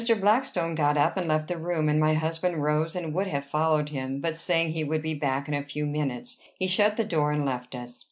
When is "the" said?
1.47-1.59, 6.97-7.03